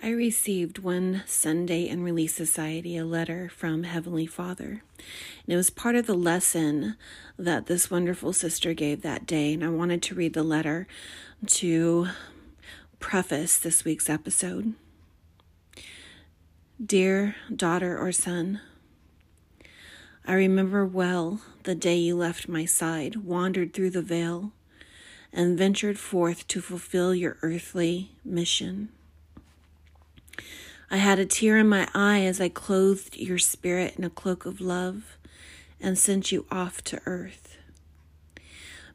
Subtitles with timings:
[0.00, 4.84] I received one Sunday in Relief Society a letter from Heavenly Father.
[5.44, 6.94] And it was part of the lesson
[7.36, 9.52] that this wonderful sister gave that day.
[9.54, 10.86] And I wanted to read the letter
[11.48, 12.08] to
[13.00, 14.74] preface this week's episode.
[16.84, 18.60] Dear daughter or son,
[20.24, 24.52] I remember well the day you left my side, wandered through the veil,
[25.32, 28.90] and ventured forth to fulfill your earthly mission.
[30.90, 34.46] I had a tear in my eye as I clothed your spirit in a cloak
[34.46, 35.18] of love
[35.78, 37.58] and sent you off to earth.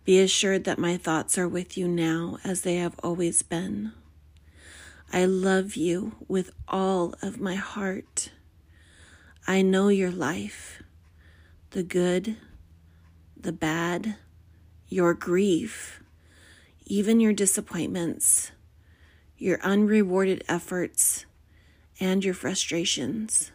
[0.04, 3.92] Be assured that my thoughts are with you now as they have always been.
[5.12, 8.32] I love you with all of my heart.
[9.46, 10.82] I know your life,
[11.72, 12.38] the good,
[13.38, 14.16] the bad,
[14.90, 16.02] your grief,
[16.86, 18.52] even your disappointments,
[19.38, 21.26] your unrewarded efforts
[22.00, 23.52] and your frustrations.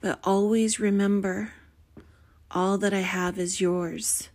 [0.00, 1.52] But always remember
[2.50, 4.28] all that I have is yours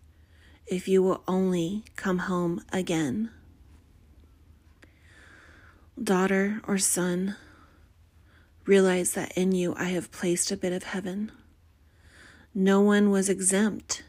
[0.67, 3.29] if you will only come home again.
[6.01, 7.35] Daughter or son,
[8.65, 11.31] realize that in you I have placed a bit of heaven.
[12.53, 14.03] No one was exempt.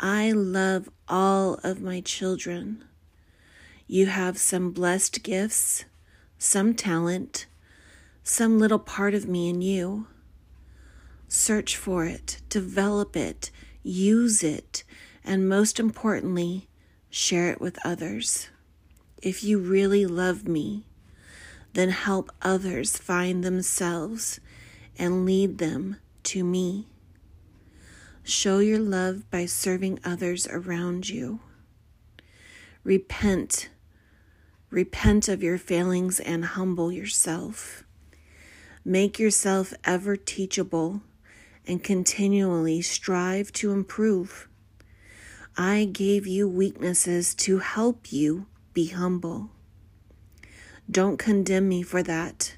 [0.00, 2.84] I love all of my children.
[3.86, 5.84] You have some blessed gifts
[6.42, 7.46] some talent,
[8.24, 10.08] some little part of me in you.
[11.28, 13.52] Search for it, develop it,
[13.84, 14.82] use it,
[15.24, 16.68] and most importantly,
[17.08, 18.48] share it with others.
[19.22, 20.84] If you really love me,
[21.74, 24.40] then help others find themselves
[24.98, 26.88] and lead them to me.
[28.24, 31.38] Show your love by serving others around you.
[32.82, 33.68] Repent
[34.72, 37.84] Repent of your failings and humble yourself.
[38.86, 41.02] Make yourself ever teachable
[41.66, 44.48] and continually strive to improve.
[45.58, 49.50] I gave you weaknesses to help you be humble.
[50.90, 52.56] Don't condemn me for that.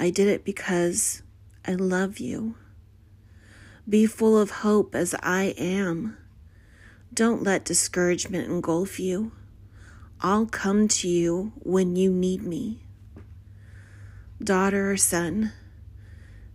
[0.00, 1.22] I did it because
[1.64, 2.56] I love you.
[3.88, 6.18] Be full of hope as I am.
[7.14, 9.30] Don't let discouragement engulf you.
[10.22, 12.86] I'll come to you when you need me.
[14.42, 15.52] Daughter or son,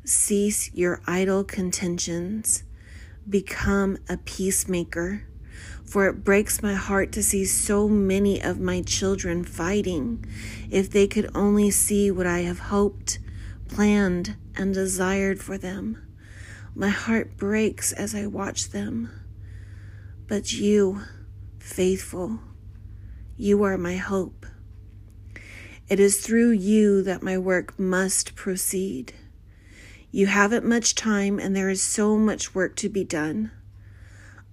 [0.03, 2.63] cease your idle contentions.
[3.29, 5.27] Become a peacemaker,
[5.85, 10.25] for it breaks my heart to see so many of my children fighting.
[10.71, 13.19] If they could only see what I have hoped,
[13.67, 16.01] planned, and desired for them,
[16.73, 19.11] my heart breaks as I watch them.
[20.27, 21.01] But you,
[21.59, 22.39] faithful,
[23.41, 24.45] you are my hope.
[25.89, 29.13] It is through you that my work must proceed.
[30.11, 33.49] You haven't much time, and there is so much work to be done.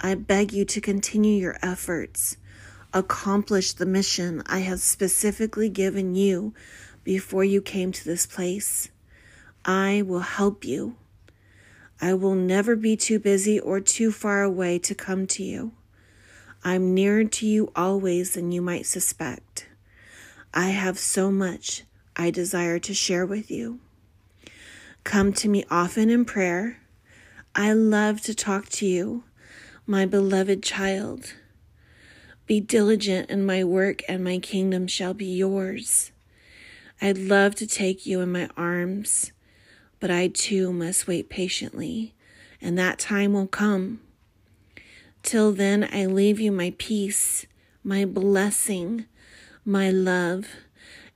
[0.01, 2.39] I beg you to continue your efforts,
[2.95, 6.55] accomplish the mission I have specifically given you
[7.05, 8.89] before you came to this place.
[9.67, 10.97] I will help you.
[12.01, 15.73] I will never be too busy or too far away to come to you.
[16.65, 19.69] I'm nearer to you always than you might suspect.
[20.53, 21.85] I have so much
[22.17, 23.81] I desire to share with you.
[25.05, 26.81] Come to me often in prayer.
[27.55, 29.25] I love to talk to you,
[29.87, 31.35] my beloved child.
[32.47, 36.13] Be diligent in my work, and my kingdom shall be yours.
[37.01, 39.33] I'd love to take you in my arms,
[40.01, 42.15] but I too must wait patiently,
[42.61, 44.01] and that time will come.
[45.23, 47.47] Till then, I leave you my peace,
[47.85, 49.07] my blessing,
[49.65, 50.47] my love,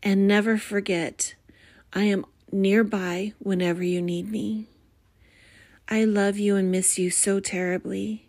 [0.03, 1.35] and never forget
[1.93, 4.67] I am nearby whenever you need me.
[5.89, 8.29] I love you and miss you so terribly.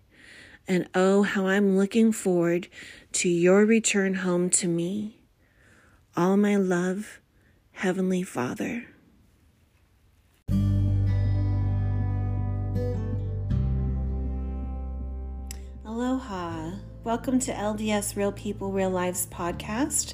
[0.67, 2.67] And oh, how I'm looking forward
[3.13, 5.17] to your return home to me.
[6.15, 7.19] All my love,
[7.73, 8.92] Heavenly Father.
[16.23, 16.71] Aloha.
[17.03, 20.13] Welcome to LDS Real People, Real Lives podcast.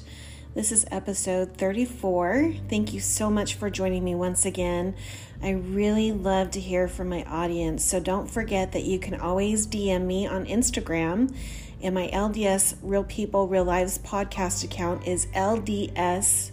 [0.54, 2.54] This is episode 34.
[2.68, 4.96] Thank you so much for joining me once again.
[5.40, 9.68] I really love to hear from my audience, so don't forget that you can always
[9.68, 11.32] DM me on Instagram.
[11.80, 16.50] And my LDS Real People, Real Lives podcast account is LDS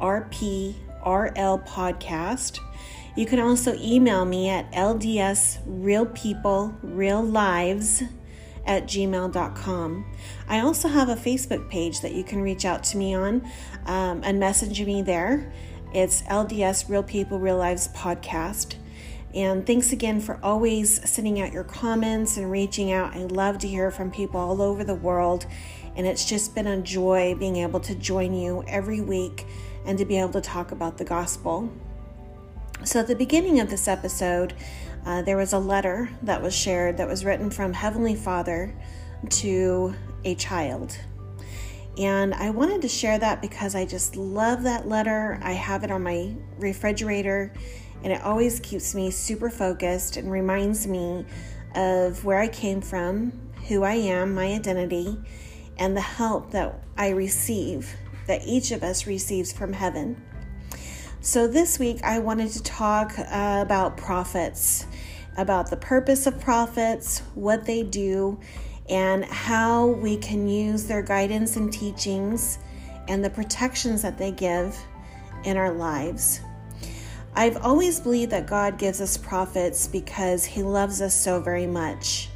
[0.00, 2.58] RPRL podcast.
[3.14, 8.02] You can also email me at LDS Real People, Real Lives
[8.66, 10.06] at gmail.com.
[10.48, 13.48] I also have a Facebook page that you can reach out to me on
[13.86, 15.52] um, and message me there.
[15.94, 18.74] It's LDS Real People, Real Lives podcast.
[19.34, 23.14] And thanks again for always sending out your comments and reaching out.
[23.14, 25.46] I love to hear from people all over the world.
[25.94, 29.46] And it's just been a joy being able to join you every week
[29.84, 31.70] and to be able to talk about the gospel.
[32.84, 34.54] So, at the beginning of this episode,
[35.06, 38.74] uh, there was a letter that was shared that was written from Heavenly Father
[39.30, 39.94] to
[40.24, 40.98] a child.
[41.96, 45.38] And I wanted to share that because I just love that letter.
[45.42, 47.52] I have it on my refrigerator
[48.02, 51.24] and it always keeps me super focused and reminds me
[51.74, 53.32] of where I came from,
[53.68, 55.16] who I am, my identity,
[55.78, 57.94] and the help that I receive,
[58.26, 60.20] that each of us receives from heaven.
[61.26, 64.86] So, this week I wanted to talk uh, about prophets,
[65.36, 68.38] about the purpose of prophets, what they do,
[68.88, 72.60] and how we can use their guidance and teachings
[73.08, 74.78] and the protections that they give
[75.42, 76.42] in our lives.
[77.34, 82.28] I've always believed that God gives us prophets because He loves us so very much.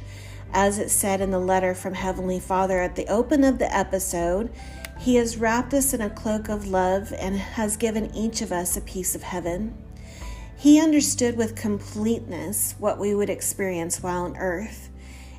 [0.51, 4.51] As it said in the letter from Heavenly Father at the open of the episode,
[5.01, 8.77] He has wrapped us in a cloak of love and has given each of us
[8.77, 9.75] a piece of heaven.
[10.55, 14.89] He understood with completeness what we would experience while on earth.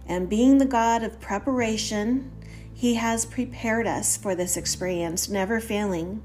[0.05, 2.33] And being the God of preparation,
[2.75, 6.23] He has prepared us for this experience, never failing.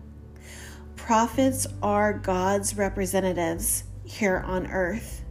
[0.95, 5.23] Prophets are God's representatives here on earth.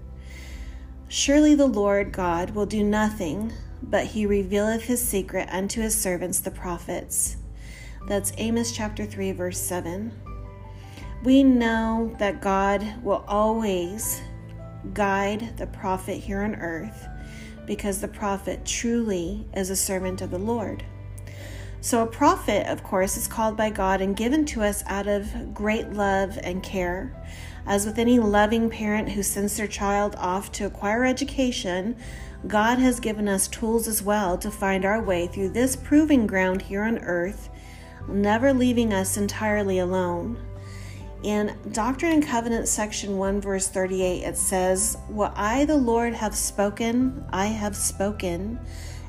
[1.09, 3.53] Surely the Lord God will do nothing,
[3.83, 7.37] but he revealeth his secret unto his servants the prophets.
[8.07, 10.13] That's Amos chapter 3, verse 7.
[11.25, 14.21] We know that God will always
[14.95, 17.09] guide the prophet here on earth
[17.67, 20.85] because the prophet truly is a servant of the Lord.
[21.81, 25.53] So, a prophet, of course, is called by God and given to us out of
[25.53, 27.13] great love and care.
[27.67, 31.97] As with any loving parent who sends their child off to acquire education,
[32.47, 36.63] God has given us tools as well to find our way through this proving ground
[36.63, 37.49] here on earth,
[38.09, 40.39] never leaving us entirely alone.
[41.23, 46.37] In Doctrine and Covenants, section 1, verse 38, it says, What I, the Lord, have
[46.37, 48.61] spoken, I have spoken,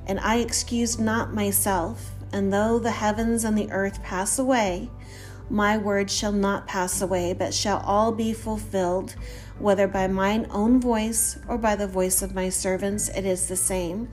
[0.07, 2.11] and I excuse not myself.
[2.31, 4.89] And though the heavens and the earth pass away,
[5.49, 9.15] my word shall not pass away, but shall all be fulfilled,
[9.59, 13.55] whether by mine own voice or by the voice of my servants, it is the
[13.55, 14.09] same.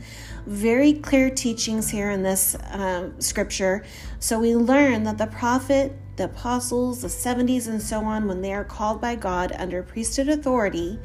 [0.46, 3.84] Very clear teachings here in this uh, scripture.
[4.18, 8.52] So we learn that the prophet the apostles, the 70s, and so on, when they
[8.52, 10.98] are called by God under priesthood authority,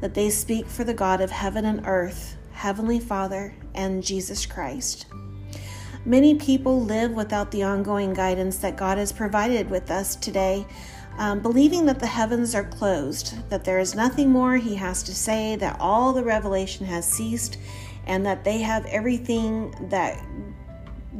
[0.00, 5.06] that they speak for the God of heaven and earth, Heavenly Father, and Jesus Christ.
[6.06, 10.64] Many people live without the ongoing guidance that God has provided with us today,
[11.18, 15.12] um, believing that the heavens are closed, that there is nothing more He has to
[15.12, 17.58] say, that all the revelation has ceased,
[18.06, 20.24] and that they have everything that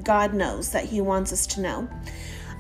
[0.04, 1.88] God knows that He wants us to know.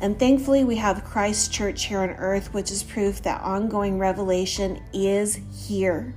[0.00, 4.82] And thankfully, we have Christ Church here on earth, which is proof that ongoing revelation
[4.92, 6.12] is here.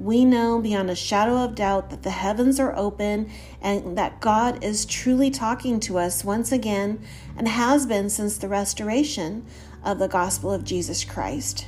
[0.00, 3.30] We know beyond a shadow of doubt that the heavens are open
[3.60, 7.04] and that God is truly talking to us once again
[7.36, 9.44] and has been since the restoration
[9.84, 11.66] of the gospel of Jesus Christ.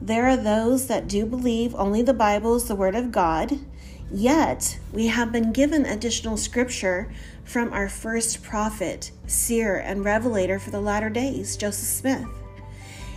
[0.00, 3.58] There are those that do believe only the Bible is the Word of God,
[4.08, 7.12] yet we have been given additional scripture
[7.42, 12.43] from our first prophet, seer, and revelator for the latter days, Joseph Smith.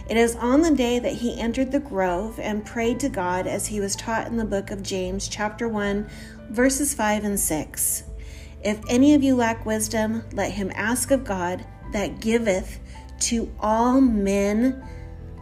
[0.10, 3.68] It is on the day that he entered the grove and prayed to God as
[3.68, 6.10] he was taught in the book of James, chapter 1,
[6.50, 8.04] verses 5 and 6.
[8.64, 12.80] If any of you lack wisdom, let him ask of God that giveth
[13.20, 14.82] to all men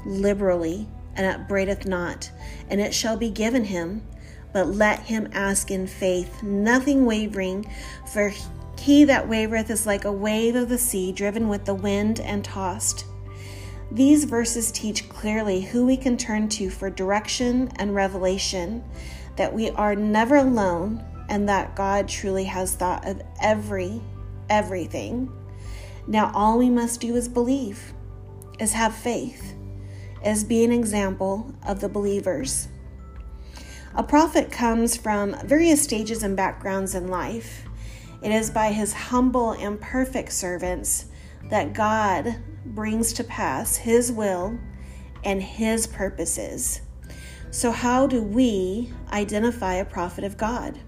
[0.04, 2.32] liberally and upbraideth not,
[2.70, 4.02] and it shall be given him.
[4.52, 7.72] But let him ask in faith, nothing wavering,
[8.12, 8.34] for
[8.80, 12.44] he that wavereth is like a wave of the sea driven with the wind and
[12.44, 13.06] tossed.
[13.92, 18.84] These verses teach clearly who we can turn to for direction and revelation,
[19.36, 24.02] that we are never alone, and that God truly has thought of every,
[24.50, 25.32] everything.
[26.08, 27.94] Now, all we must do is believe,
[28.60, 29.56] is have faith,
[30.24, 32.68] is be an example of the believers.
[33.96, 37.64] A prophet comes from various stages and backgrounds in life.
[38.22, 41.06] It is by his humble and perfect servants
[41.50, 44.58] that God brings to pass his will
[45.24, 46.82] and his purposes.
[47.52, 50.80] So, how do we identify a prophet of God?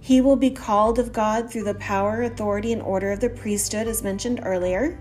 [0.00, 3.88] He will be called of God through the power, authority, and order of the priesthood,
[3.88, 4.98] as mentioned earlier.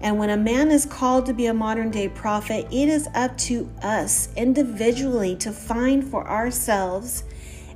[0.00, 3.36] And when a man is called to be a modern day prophet, it is up
[3.38, 7.24] to us individually to find for ourselves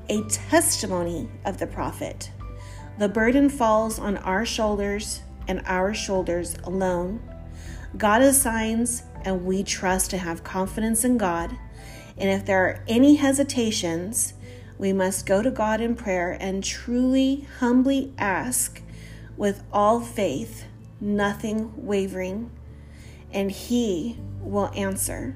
[0.09, 2.31] a testimony of the prophet.
[2.99, 7.21] The burden falls on our shoulders and our shoulders alone.
[7.97, 11.51] God assigns, and we trust to have confidence in God.
[12.17, 14.35] And if there are any hesitations,
[14.79, 18.81] we must go to God in prayer and truly, humbly ask
[19.37, 20.67] with all faith,
[21.01, 22.53] nothing wavering,
[23.33, 25.35] and He will answer.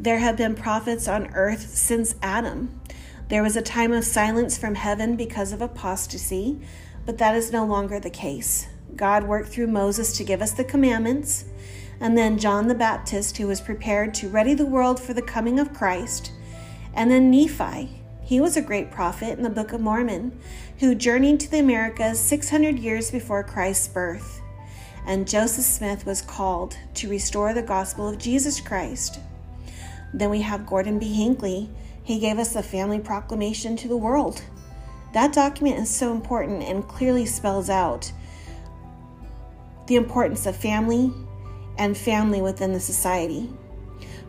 [0.00, 2.80] There have been prophets on earth since Adam.
[3.28, 6.60] There was a time of silence from heaven because of apostasy,
[7.06, 8.66] but that is no longer the case.
[8.96, 11.44] God worked through Moses to give us the commandments,
[12.00, 15.58] and then John the Baptist, who was prepared to ready the world for the coming
[15.58, 16.32] of Christ,
[16.94, 20.38] and then Nephi, he was a great prophet in the Book of Mormon
[20.78, 24.40] who journeyed to the Americas 600 years before Christ's birth.
[25.04, 29.18] And Joseph Smith was called to restore the gospel of Jesus Christ.
[30.14, 31.12] Then we have Gordon B.
[31.12, 31.70] Hinckley.
[32.04, 34.42] He gave us the family proclamation to the world.
[35.12, 38.12] That document is so important and clearly spells out
[39.90, 41.12] the importance of family
[41.76, 43.50] and family within the society.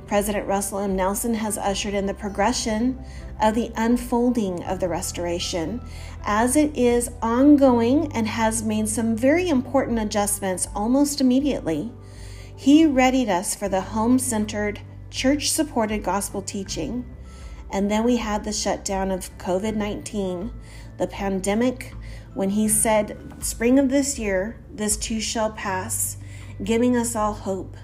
[0.08, 0.96] President Russell M.
[0.96, 3.00] Nelson has ushered in the progression
[3.40, 5.80] of the unfolding of the restoration
[6.24, 11.92] as it is ongoing and has made some very important adjustments almost immediately.
[12.56, 14.80] He readied us for the home centered,
[15.12, 17.06] church supported gospel teaching.
[17.72, 20.52] And then we had the shutdown of COVID 19,
[20.98, 21.94] the pandemic,
[22.34, 26.18] when he said, Spring of this year, this too shall pass,
[26.64, 27.76] giving us all hope.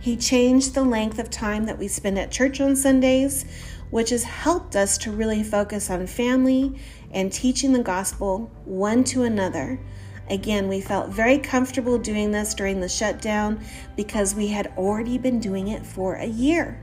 [0.00, 3.44] He changed the length of time that we spend at church on Sundays,
[3.90, 6.78] which has helped us to really focus on family
[7.12, 9.78] and teaching the gospel one to another.
[10.28, 13.62] Again, we felt very comfortable doing this during the shutdown
[13.96, 16.82] because we had already been doing it for a year.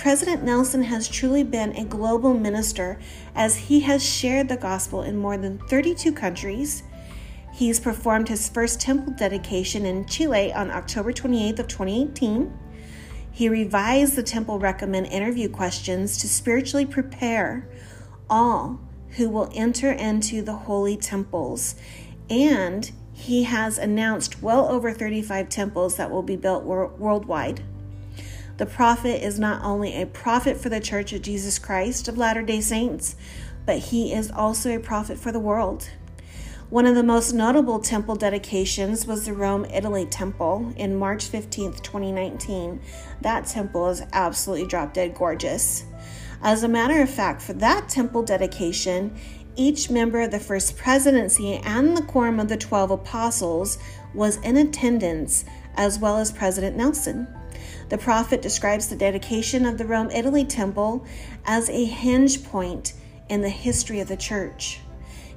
[0.00, 2.98] President Nelson has truly been a global minister
[3.34, 6.82] as he has shared the gospel in more than 32 countries
[7.52, 12.58] He's performed his first temple dedication in Chile on October 28th of 2018.
[13.32, 17.68] He revised the temple recommend interview questions to spiritually prepare
[18.28, 18.80] all
[19.16, 21.74] who will enter into the holy temples.
[22.28, 27.62] And he has announced well over 35 temples that will be built wor- worldwide.
[28.60, 32.42] The prophet is not only a prophet for the Church of Jesus Christ of Latter
[32.42, 33.16] day Saints,
[33.64, 35.88] but he is also a prophet for the world.
[36.68, 41.72] One of the most notable temple dedications was the Rome, Italy temple in March 15,
[41.72, 42.82] 2019.
[43.22, 45.84] That temple is absolutely drop dead gorgeous.
[46.42, 49.16] As a matter of fact, for that temple dedication,
[49.56, 53.78] each member of the First Presidency and the Quorum of the Twelve Apostles
[54.12, 57.26] was in attendance, as well as President Nelson.
[57.90, 61.04] The prophet describes the dedication of the Rome, Italy temple
[61.44, 62.94] as a hinge point
[63.28, 64.78] in the history of the church.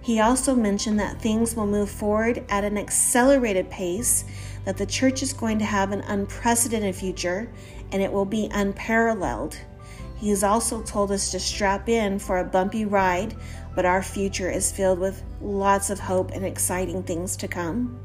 [0.02, 4.26] He also mentioned that things will move forward at an accelerated pace,
[4.66, 7.52] that the church is going to have an unprecedented future,
[7.92, 9.58] and it will be unparalleled.
[10.18, 13.36] He has also told us to strap in for a bumpy ride,
[13.76, 18.00] but our future is filled with lots of hope and exciting things to come.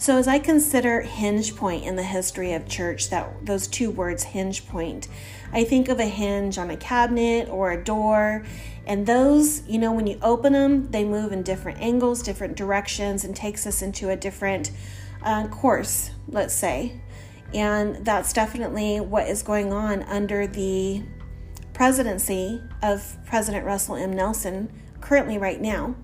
[0.00, 4.22] So, as I consider hinge point in the history of church, that those two words,
[4.22, 5.08] hinge point,
[5.52, 8.42] I think of a hinge on a cabinet or a door.
[8.86, 13.24] And those, you know, when you open them, they move in different angles, different directions,
[13.24, 14.70] and takes us into a different
[15.22, 16.98] uh, course, let's say.
[17.52, 21.02] And that's definitely what is going on under the
[21.74, 24.14] presidency of President Russell M.
[24.14, 25.94] Nelson currently, right now.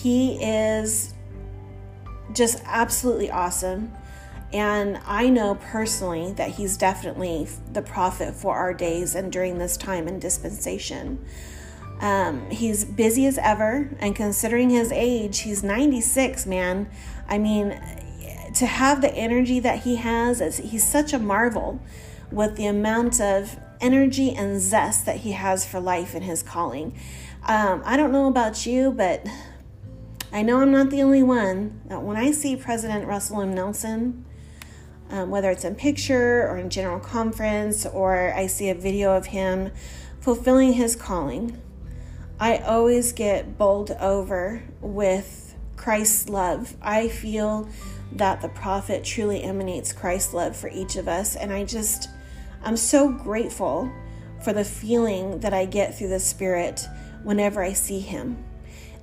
[0.00, 1.12] He is
[2.36, 3.92] just absolutely awesome.
[4.52, 9.76] And I know personally that he's definitely the prophet for our days and during this
[9.76, 11.24] time and dispensation.
[12.00, 16.88] Um, he's busy as ever, and considering his age, he's 96, man.
[17.26, 17.80] I mean,
[18.54, 21.80] to have the energy that he has, he's such a marvel
[22.30, 26.94] with the amount of energy and zest that he has for life and his calling.
[27.46, 29.26] Um, I don't know about you, but
[30.32, 33.54] I know I'm not the only one that when I see President Russell M.
[33.54, 34.24] Nelson,
[35.08, 39.26] um, whether it's in picture or in general conference, or I see a video of
[39.26, 39.70] him
[40.20, 41.60] fulfilling his calling,
[42.40, 46.76] I always get bowled over with Christ's love.
[46.82, 47.68] I feel
[48.12, 52.10] that the prophet truly emanates Christ's love for each of us, and I just,
[52.62, 53.90] I'm so grateful
[54.42, 56.86] for the feeling that I get through the Spirit
[57.22, 58.44] whenever I see him.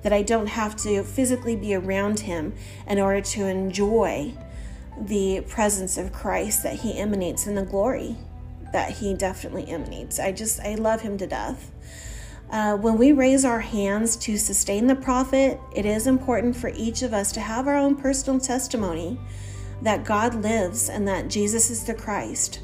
[0.04, 2.54] That I don't have to physically be around him
[2.86, 4.34] in order to enjoy
[5.00, 8.16] the presence of Christ that he emanates and the glory
[8.72, 10.18] that he definitely emanates.
[10.18, 11.70] I just, I love him to death.
[12.50, 17.02] Uh, when we raise our hands to sustain the prophet, it is important for each
[17.02, 19.18] of us to have our own personal testimony
[19.82, 22.60] that God lives and that Jesus is the Christ.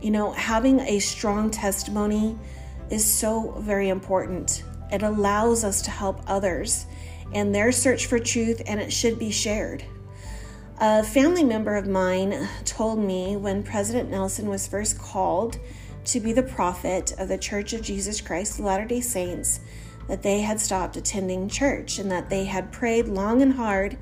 [0.00, 2.38] You know, having a strong testimony
[2.88, 4.64] is so very important.
[4.92, 6.86] It allows us to help others
[7.32, 9.84] in their search for truth, and it should be shared.
[10.78, 15.58] A family member of mine told me when President Nelson was first called
[16.06, 19.60] to be the prophet of the Church of Jesus Christ of Latter day Saints
[20.08, 23.96] that they had stopped attending church and that they had prayed long and hard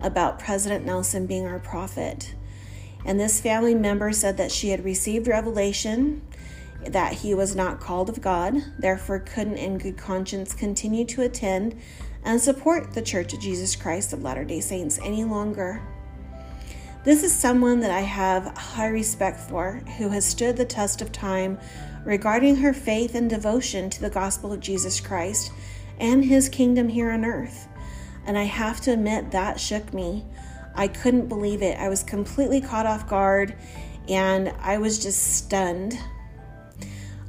[0.00, 2.34] about President Nelson being our prophet.
[3.04, 6.22] And this family member said that she had received revelation
[6.86, 11.78] that he was not called of God, therefore couldn't in good conscience continue to attend
[12.24, 15.82] and support the Church of Jesus Christ of Latter day Saints any longer.
[17.02, 21.12] This is someone that I have high respect for, who has stood the test of
[21.12, 21.58] time
[22.04, 25.52] regarding her faith and devotion to the gospel of Jesus Christ
[25.98, 27.68] and his kingdom here on earth.
[28.26, 30.24] And I have to admit, that shook me.
[30.74, 31.78] I couldn't believe it.
[31.78, 33.56] I was completely caught off guard
[34.08, 35.98] and I was just stunned.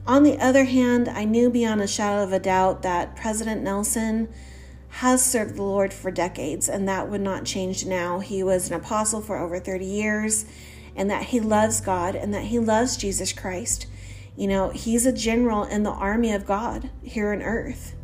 [0.07, 4.29] On the other hand, I knew beyond a shadow of a doubt that President Nelson
[4.89, 8.19] has served the Lord for decades, and that would not change now.
[8.19, 10.45] He was an apostle for over 30 years,
[10.95, 13.87] and that he loves God and that he loves Jesus Christ.
[14.35, 17.95] You know, he's a general in the army of God here on earth.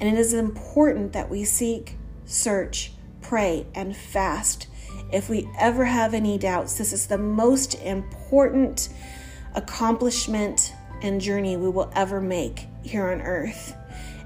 [0.00, 4.66] And it is important that we seek, search, pray, and fast.
[5.12, 8.88] If we ever have any doubts, this is the most important
[9.54, 10.72] accomplishment
[11.02, 13.76] and journey we will ever make here on earth.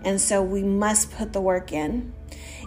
[0.05, 2.13] And so we must put the work in.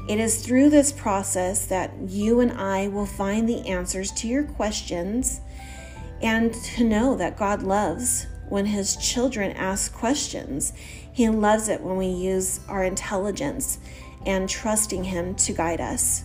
[0.09, 4.43] It is through this process that you and I will find the answers to your
[4.43, 5.41] questions
[6.21, 10.73] and to know that God loves when His children ask questions.
[11.13, 13.79] He loves it when we use our intelligence
[14.25, 16.23] and trusting Him to guide us.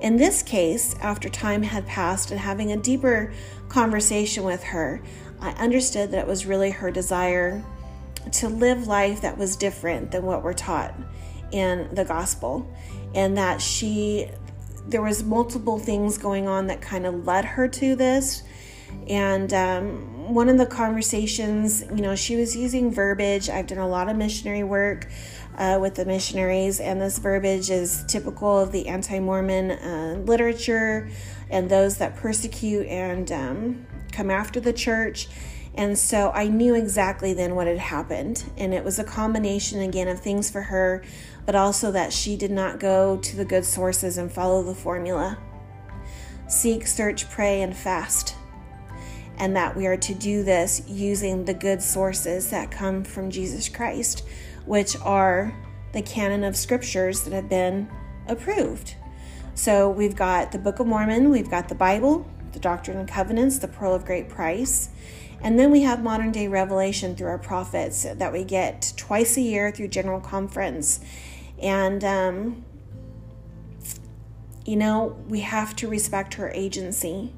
[0.00, 3.32] In this case, after time had passed and having a deeper
[3.68, 5.02] conversation with her,
[5.44, 7.62] I understood that it was really her desire
[8.32, 10.94] to live life that was different than what we're taught
[11.52, 12.66] in the gospel
[13.14, 14.30] and that she
[14.88, 18.42] there was multiple things going on that kind of led her to this.
[19.08, 23.50] And um, one of the conversations you know she was using verbiage.
[23.50, 25.08] I've done a lot of missionary work
[25.58, 31.10] uh, with the missionaries and this verbiage is typical of the anti-mormon uh, literature
[31.50, 35.28] and those that persecute and um, come after the church
[35.76, 38.44] and so I knew exactly then what had happened.
[38.56, 41.02] And it was a combination again of things for her,
[41.46, 45.36] but also that she did not go to the good sources and follow the formula.
[46.46, 48.36] Seek, search, pray, and fast.
[49.36, 53.68] And that we are to do this using the good sources that come from Jesus
[53.68, 54.24] Christ,
[54.64, 55.52] which are
[55.92, 57.88] the canon of scriptures that have been
[58.28, 58.94] approved.
[59.56, 63.58] So we've got the Book of Mormon, we've got the Bible, the Doctrine and Covenants,
[63.58, 64.88] the Pearl of Great Price,
[65.44, 69.42] and then we have modern day revelation through our prophets that we get twice a
[69.42, 71.00] year through General Conference.
[71.60, 72.64] And, um,
[74.64, 77.34] you know, we have to respect her agency.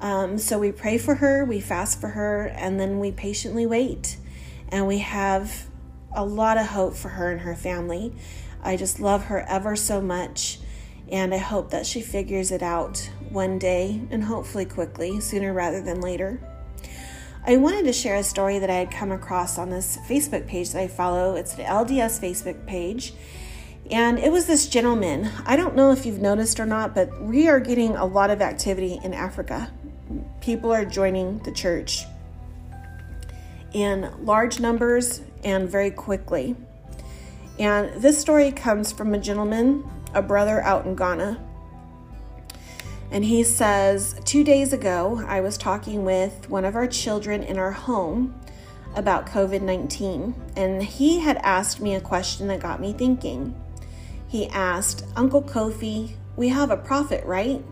[0.00, 4.18] Um, so we pray for her, we fast for her, and then we patiently wait.
[4.68, 5.66] And we have
[6.14, 8.14] a lot of hope for her and her family.
[8.62, 10.58] I just love her ever so much.
[11.10, 15.82] And I hope that she figures it out one day and hopefully quickly, sooner rather
[15.82, 16.40] than later.
[17.46, 20.70] I wanted to share a story that I had come across on this Facebook page
[20.70, 21.36] that I follow.
[21.36, 23.14] It's the LDS Facebook page.
[23.90, 25.30] And it was this gentleman.
[25.46, 28.40] I don't know if you've noticed or not, but we are getting a lot of
[28.40, 29.72] activity in Africa.
[30.40, 32.04] People are joining the church
[33.72, 36.54] in large numbers and very quickly.
[37.58, 41.40] And this story comes from a gentleman, a brother out in Ghana.
[43.10, 47.58] And he says, Two days ago, I was talking with one of our children in
[47.58, 48.40] our home
[48.94, 53.54] about COVID 19, and he had asked me a question that got me thinking.
[54.26, 57.64] He asked, Uncle Kofi, we have a prophet, right?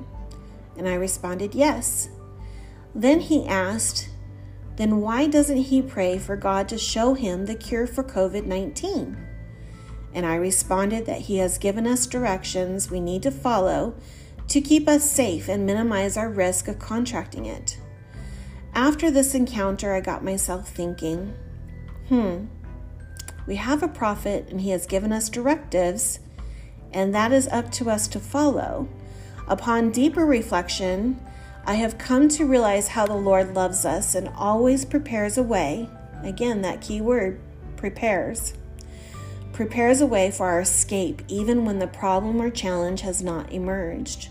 [0.77, 2.09] And I responded, Yes.
[2.95, 4.09] Then he asked,
[4.77, 9.28] Then why doesn't he pray for God to show him the cure for COVID 19?
[10.15, 13.95] And I responded that he has given us directions we need to follow
[14.49, 17.79] to keep us safe and minimize our risk of contracting it.
[18.75, 21.35] After this encounter, I got myself thinking,
[22.09, 22.47] hmm,
[23.47, 26.21] We have a prophet, and he has given us directives,
[26.93, 28.89] and that is up to us to follow.
[29.47, 31.19] Upon deeper reflection,
[31.65, 35.89] I have come to realize how the Lord loves us and always prepares a way.
[36.23, 37.41] Again, that key word
[37.77, 38.55] prepares.
[39.59, 44.29] Prepares a way for our escape even when the problem or challenge has not emerged.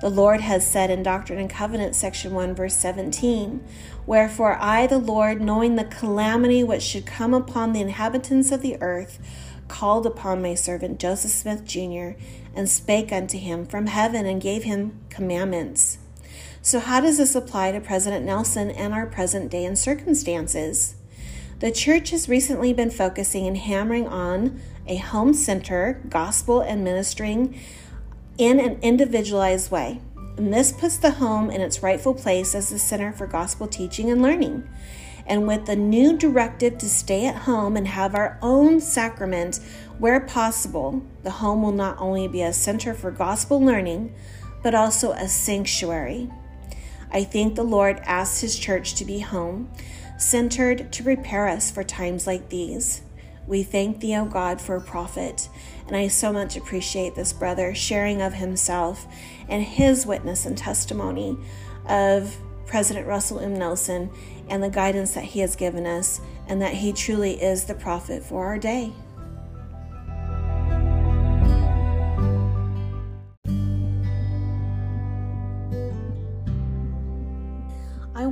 [0.00, 3.60] The Lord has said in Doctrine and Covenants, section 1, verse 17,
[4.06, 8.80] Wherefore I, the Lord, knowing the calamity which should come upon the inhabitants of the
[8.80, 9.18] earth,
[9.66, 12.10] called upon my servant Joseph Smith Jr.,
[12.54, 15.98] and spake unto him from heaven, and gave him commandments.
[16.60, 20.94] So, how does this apply to President Nelson and our present day and circumstances?
[21.62, 27.56] The church has recently been focusing and hammering on a home center, gospel, and ministering
[28.36, 30.00] in an individualized way.
[30.36, 34.10] And this puts the home in its rightful place as the center for gospel teaching
[34.10, 34.68] and learning.
[35.24, 39.60] And with the new directive to stay at home and have our own sacrament
[40.00, 44.12] where possible, the home will not only be a center for gospel learning,
[44.64, 46.28] but also a sanctuary.
[47.12, 49.70] I think the Lord asked His church to be home,
[50.22, 53.02] centered to prepare us for times like these.
[53.46, 55.48] We thank thee, O God, for a prophet,
[55.86, 59.06] and I so much appreciate this brother sharing of himself
[59.48, 61.36] and his witness and testimony
[61.86, 63.58] of President Russell M.
[63.58, 64.10] Nelson
[64.48, 68.22] and the guidance that he has given us, and that he truly is the prophet
[68.22, 68.92] for our day.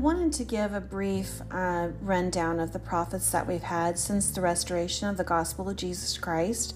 [0.01, 4.41] Wanted to give a brief uh, rundown of the prophets that we've had since the
[4.41, 6.75] restoration of the gospel of Jesus Christ.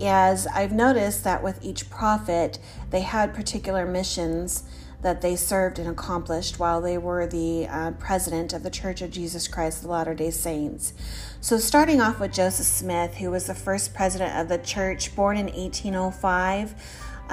[0.00, 2.58] As I've noticed that with each prophet,
[2.90, 4.62] they had particular missions
[5.02, 9.10] that they served and accomplished while they were the uh, president of the Church of
[9.10, 10.92] Jesus Christ of Latter day Saints.
[11.40, 15.36] So, starting off with Joseph Smith, who was the first president of the church, born
[15.36, 16.74] in 1805.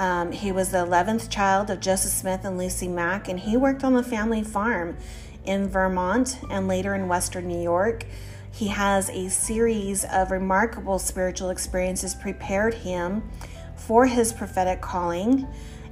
[0.00, 3.84] Um, he was the 11th child of Joseph Smith and Lucy Mack, and he worked
[3.84, 4.96] on the family farm
[5.44, 8.06] in Vermont and later in Western New York.
[8.50, 13.28] He has a series of remarkable spiritual experiences prepared him
[13.76, 15.46] for his prophetic calling.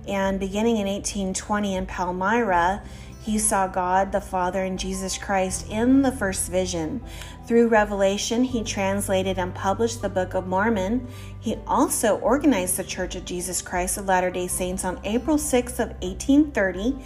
[0.07, 2.83] And beginning in 1820 in Palmyra,
[3.29, 7.03] he saw God the Father and Jesus Christ in the first vision.
[7.47, 11.07] Through Revelation, he translated and published the Book of Mormon.
[11.39, 15.91] He also organized the Church of Jesus Christ of Latter-day Saints on April 6th of
[16.01, 16.97] 1830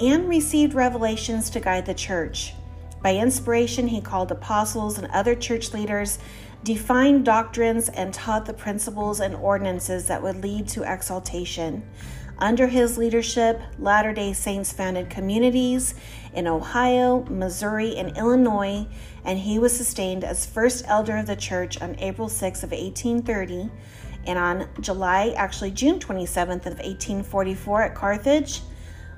[0.00, 2.54] and received revelations to guide the church.
[3.00, 6.18] By inspiration, he called apostles and other church leaders,
[6.64, 11.88] defined doctrines, and taught the principles and ordinances that would lead to exaltation.
[12.40, 15.94] Under his leadership, Latter day Saints founded communities
[16.32, 18.86] in Ohio, Missouri, and Illinois,
[19.24, 23.70] and he was sustained as first elder of the church on April 6 of 1830.
[24.26, 28.62] And on July, actually June 27th of 1844 at Carthage,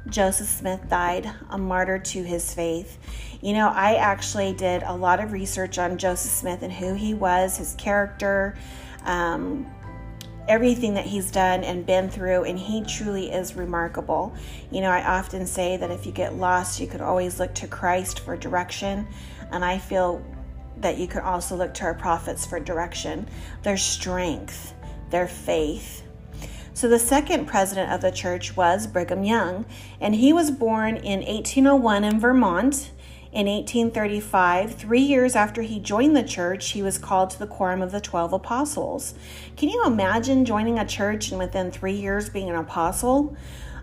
[0.08, 2.98] Joseph Smith died, a martyr to his faith.
[3.42, 7.12] You know, I actually did a lot of research on Joseph Smith and who he
[7.12, 8.56] was, his character,
[9.04, 9.70] um,
[10.50, 14.34] everything that he's done and been through, and he truly is remarkable.
[14.72, 17.68] You know, I often say that if you get lost, you could always look to
[17.68, 19.06] Christ for direction,
[19.52, 20.22] and I feel
[20.78, 23.28] that you could also look to our prophets for direction,
[23.62, 24.74] their strength,
[25.10, 26.02] their faith.
[26.74, 29.66] So, the second president of the church was Brigham Young,
[30.00, 32.90] and he was born in 1801 in Vermont
[33.32, 37.80] in 1835, three years after he joined the church, he was called to the Quorum
[37.80, 39.14] of the Twelve Apostles.
[39.56, 43.36] Can you imagine joining a church and within three years being an apostle?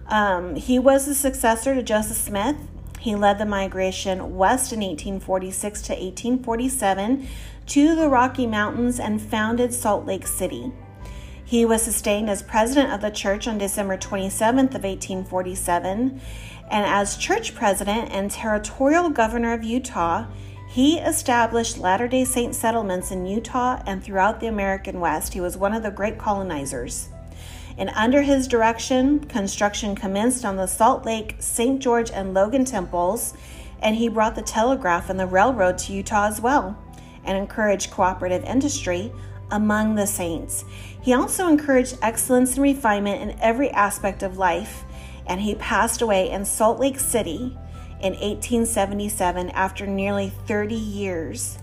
[0.07, 2.57] Um, he was the successor to Joseph Smith.
[2.99, 7.27] He led the migration west in 1846 to 1847
[7.67, 10.73] to the Rocky Mountains and founded Salt Lake City.
[11.47, 16.19] He was sustained as president of the church on December 27th of 1847
[16.69, 20.25] and as church president and territorial governor of Utah,
[20.67, 25.33] he established Latter day Saint settlements in Utah and throughout the American West.
[25.33, 27.09] He was one of the great colonizers.
[27.77, 31.79] And under his direction, construction commenced on the Salt Lake, St.
[31.81, 33.33] George, and Logan temples,
[33.81, 36.77] and he brought the telegraph and the railroad to Utah as well
[37.23, 39.11] and encouraged cooperative industry
[39.51, 40.65] among the saints.
[41.01, 44.83] He also encouraged excellence and refinement in every aspect of life
[45.27, 47.57] and he passed away in Salt Lake City
[47.99, 51.57] in 1877 after nearly 30 years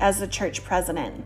[0.00, 1.24] as the church president.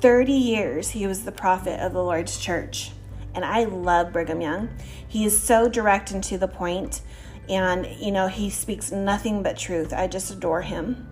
[0.00, 2.92] 30 years he was the prophet of the Lord's church.
[3.34, 4.70] And I love Brigham Young.
[5.06, 7.02] He is so direct and to the point.
[7.48, 9.92] And, you know, he speaks nothing but truth.
[9.92, 11.08] I just adore him.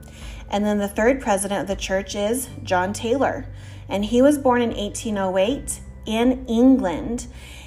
[0.50, 3.46] And then the third president of the church is John Taylor.
[3.88, 7.26] And he was born in 1808 in England.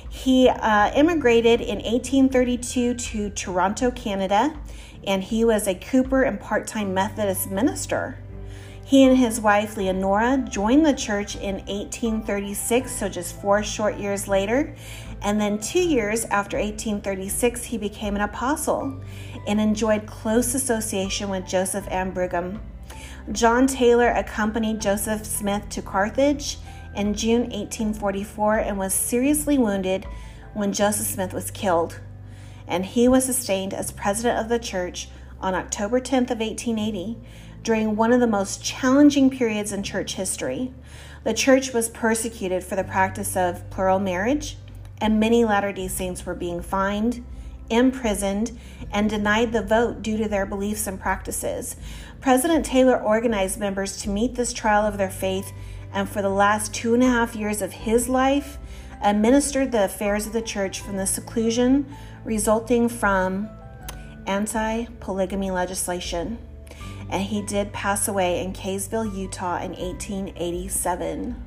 [0.10, 4.58] He uh, immigrated in 1832 to Toronto, Canada,
[5.06, 8.20] and he was a Cooper and part time Methodist minister.
[8.88, 14.30] He and his wife Leonora joined the church in 1836, so just four short years
[14.30, 14.74] later.
[15.22, 19.02] And then, two years after 1836, he became an apostle
[19.46, 22.62] and enjoyed close association with Joseph and Brigham.
[23.34, 26.58] John Taylor accompanied Joseph Smith to Carthage
[26.98, 30.06] in June 1844 and was seriously wounded
[30.54, 32.00] when Joseph Smith was killed.
[32.68, 35.08] And he was sustained as president of the church
[35.40, 37.18] on October 10th of 1880
[37.62, 40.74] during one of the most challenging periods in church history.
[41.24, 44.58] The church was persecuted for the practice of plural marriage,
[45.00, 47.24] and many Latter day Saints were being fined,
[47.70, 48.58] imprisoned,
[48.92, 51.76] and denied the vote due to their beliefs and practices.
[52.22, 55.52] President Taylor organized members to meet this trial of their faith,
[55.98, 58.60] and for the last two and a half years of his life,
[59.02, 61.88] administered the affairs of the church from the seclusion
[62.24, 63.50] resulting from
[64.28, 66.38] anti polygamy legislation
[67.10, 71.44] and he did pass away in Kaysville, Utah in 1887.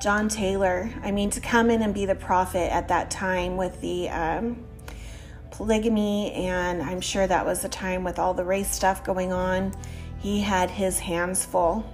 [0.00, 3.80] John Taylor, I mean, to come in and be the prophet at that time with
[3.80, 4.64] the um,
[5.52, 9.72] polygamy, and I'm sure that was the time with all the race stuff going on,
[10.18, 11.88] he had his hands full.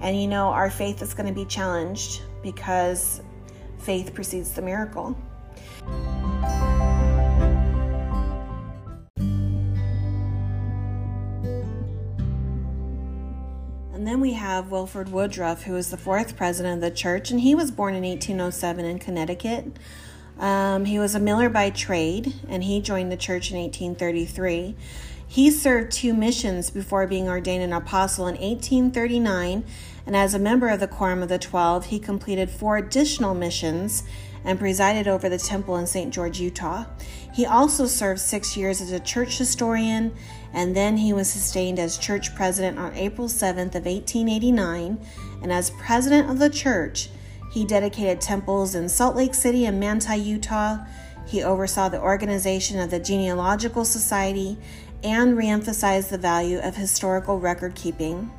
[0.00, 3.20] And you know, our faith is going to be challenged because
[3.78, 5.16] faith precedes the miracle.
[13.94, 17.40] And then we have Wilford Woodruff, who is the fourth president of the church, and
[17.40, 19.78] he was born in 1807 in Connecticut.
[20.38, 24.76] Um, he was a miller by trade, and he joined the church in 1833.
[25.34, 29.64] He served two missions before being ordained an apostle in 1839,
[30.06, 34.04] and as a member of the Quorum of the Twelve, he completed four additional missions
[34.44, 36.14] and presided over the temple in St.
[36.14, 36.84] George, Utah.
[37.34, 40.14] He also served six years as a church historian,
[40.52, 45.04] and then he was sustained as church president on April 7th of 1889.
[45.42, 47.10] And as president of the church,
[47.50, 50.78] he dedicated temples in Salt Lake City and Manti, Utah.
[51.26, 54.58] He oversaw the organization of the Genealogical Society
[55.04, 58.30] and reemphasized the value of historical record keeping.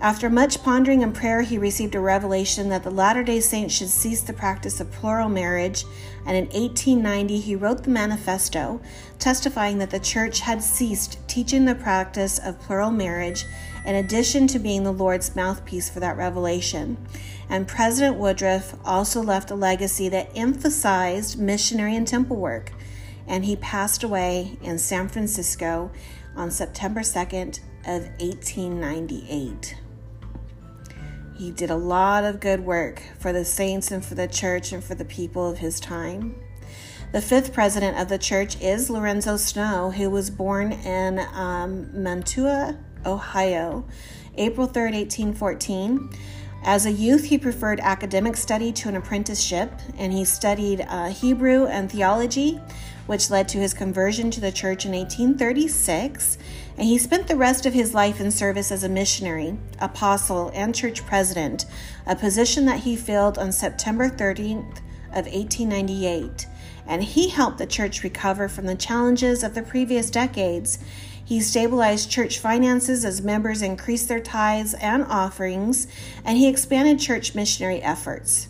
[0.00, 3.88] After much pondering and prayer, he received a revelation that the Latter day Saints should
[3.88, 5.84] cease the practice of plural marriage,
[6.26, 8.80] and in 1890 he wrote the manifesto
[9.18, 13.46] testifying that the church had ceased teaching the practice of plural marriage
[13.86, 16.96] in addition to being the Lord's mouthpiece for that revelation.
[17.48, 22.72] And President Woodruff also left a legacy that emphasized missionary and temple work,
[23.26, 25.90] and he passed away in San Francisco
[26.36, 29.76] on September 2nd of 1898.
[31.36, 34.82] He did a lot of good work for the saints and for the church and
[34.82, 36.36] for the people of his time.
[37.12, 42.76] The fifth president of the church is Lorenzo Snow, who was born in um, Mantua,
[43.06, 43.84] Ohio,
[44.36, 46.10] April 3rd, 1814.
[46.64, 51.66] As a youth, he preferred academic study to an apprenticeship, and he studied uh, Hebrew
[51.66, 52.60] and theology,
[53.06, 56.38] which led to his conversion to the church in 1836
[56.76, 60.74] and he spent the rest of his life in service as a missionary, apostle, and
[60.74, 61.66] church president,
[62.06, 64.78] a position that he filled on September 13th
[65.12, 66.46] of 1898.
[66.86, 70.78] And he helped the church recover from the challenges of the previous decades.
[71.24, 75.86] He stabilized church finances as members increased their tithes and offerings,
[76.24, 78.48] and he expanded church missionary efforts.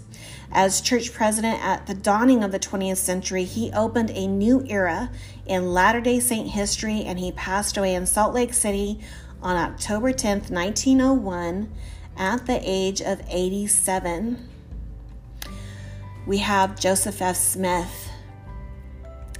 [0.56, 5.10] As church president at the dawning of the 20th century, he opened a new era
[5.46, 9.00] in Latter day Saint history and he passed away in Salt Lake City
[9.42, 11.72] on October 10th, 1901,
[12.16, 14.48] at the age of 87.
[16.24, 17.34] We have Joseph F.
[17.34, 18.10] Smith,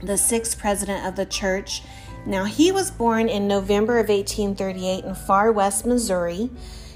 [0.03, 1.83] the sixth president of the church.
[2.27, 6.50] Now, he was born in November of 1838 in far west Missouri.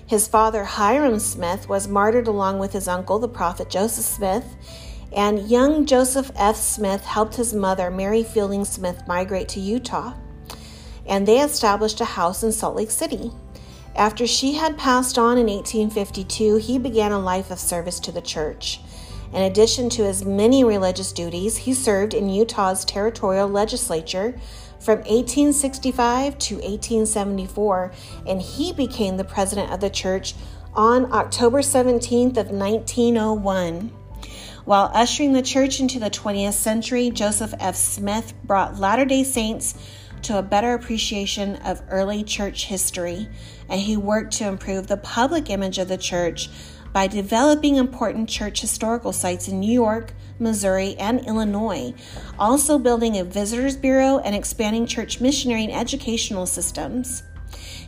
[0.08, 4.56] His father, Hyrum Smith, was martyred along with his uncle, the prophet Joseph Smith,
[5.14, 6.56] and young Joseph F.
[6.56, 10.14] Smith helped his mother, Mary Fielding Smith, migrate to Utah.
[11.04, 13.32] And they established a house in Salt Lake City.
[13.94, 18.22] After she had passed on in 1852, he began a life of service to the
[18.22, 18.80] church.
[19.34, 24.40] In addition to his many religious duties, he served in Utah's territorial legislature
[24.80, 27.92] from 1865 to 1874,
[28.26, 30.34] and he became the president of the church
[30.74, 33.90] on October 17th of 1901.
[34.64, 37.74] While ushering the church into the 20th century, Joseph F.
[37.74, 39.74] Smith brought Latter day Saints
[40.22, 43.28] to a better appreciation of early church history,
[43.68, 46.50] and he worked to improve the public image of the church
[46.92, 51.94] by developing important church historical sites in New York, Missouri, and Illinois,
[52.38, 57.22] also building a visitors bureau and expanding church missionary and educational systems.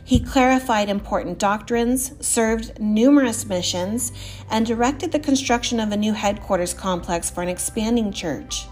[0.03, 4.11] He clarified important doctrines, served numerous missions,
[4.49, 8.65] and directed the construction of a new headquarters complex for an expanding church.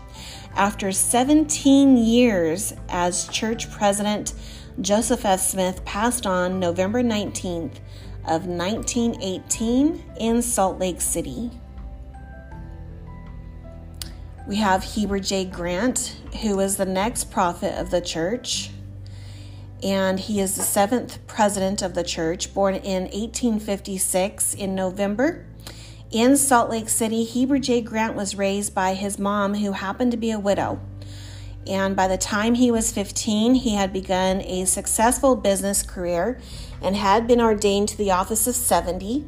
[0.55, 4.33] After 17 years as church president,
[4.81, 5.39] Joseph F.
[5.39, 7.77] Smith passed on November 19th
[8.27, 11.58] of 1918 in Salt Lake City.
[14.49, 15.45] We have Heber J.
[15.45, 18.71] Grant, who is the next prophet of the church,
[19.83, 25.45] and he is the seventh president of the church, born in 1856 in November.
[26.09, 27.81] In Salt Lake City, Heber J.
[27.81, 30.79] Grant was raised by his mom, who happened to be a widow.
[31.67, 36.41] And by the time he was 15, he had begun a successful business career
[36.81, 39.27] and had been ordained to the office of 70.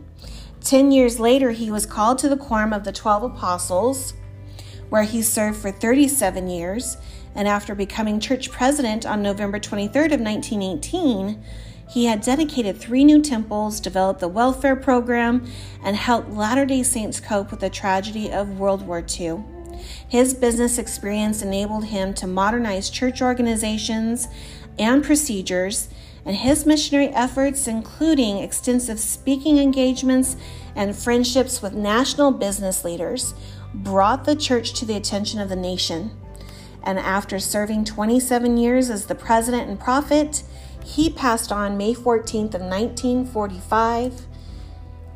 [0.62, 4.16] Ten years later, he was called to the quorum of the 12 apostles,
[4.92, 6.98] where he served for 37 years.
[7.34, 11.42] And after becoming church president on November 23rd of 1918,
[11.90, 15.50] he had dedicated three new temples, developed the welfare program,
[15.82, 19.44] and helped Latter day Saints cope with the tragedy of World War II.
[20.10, 24.28] His business experience enabled him to modernize church organizations
[24.78, 25.88] and procedures,
[26.26, 30.36] and his missionary efforts, including extensive speaking engagements
[30.76, 33.34] and friendships with national business leaders,
[33.74, 36.12] brought the church to the attention of the nation.
[36.84, 40.44] And after serving 27 years as the president and prophet,
[40.84, 44.26] he passed on May 14th of 1945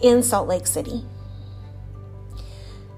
[0.02, 1.04] in Salt Lake City.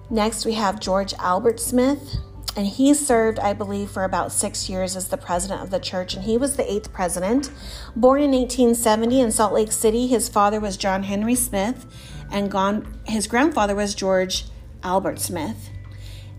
[0.10, 2.18] Next, we have George Albert Smith,
[2.56, 6.14] and he served, I believe, for about six years as the president of the church,
[6.14, 7.52] and he was the eighth president.
[7.96, 11.86] Born in 1870 in Salt Lake City, his father was John Henry Smith,
[12.32, 14.46] and gone, his grandfather was George
[14.84, 15.70] Albert Smith.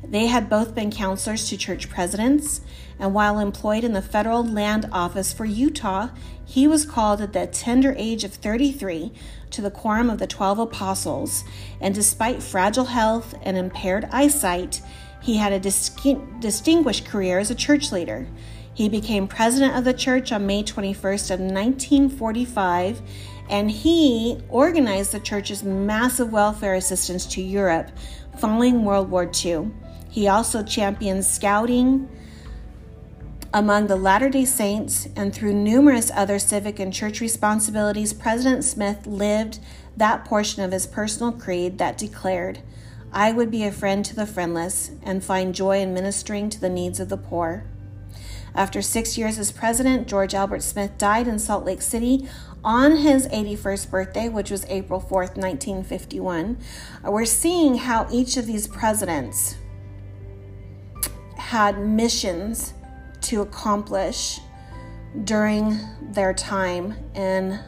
[0.04, 2.60] They had both been counselors to church presidents,
[2.98, 6.08] and while employed in the federal land office for Utah,
[6.44, 9.12] he was called at the tender age of 33
[9.50, 11.44] to the quorum of the 12 apostles,
[11.80, 14.80] and despite fragile health and impaired eyesight,
[15.20, 15.90] he had a dis-
[16.38, 18.26] distinguished career as a church leader.
[18.72, 23.02] He became president of the church on May 21st of 1945,
[23.50, 27.90] and he organized the church's massive welfare assistance to Europe
[28.38, 29.70] following World War II.
[30.10, 32.08] He also championed scouting,
[33.52, 39.06] among the Latter day Saints and through numerous other civic and church responsibilities, President Smith
[39.06, 39.58] lived
[39.96, 42.60] that portion of his personal creed that declared,
[43.10, 46.68] I would be a friend to the friendless and find joy in ministering to the
[46.68, 47.64] needs of the poor.
[48.54, 52.28] After six years as president, George Albert Smith died in Salt Lake City
[52.68, 56.58] on his 81st birthday, which was April 4th, 1951.
[57.02, 59.56] Uh, we're seeing how each of these presidents
[61.38, 62.74] had missions
[63.22, 64.38] to accomplish
[65.24, 65.78] during
[66.12, 67.58] their time in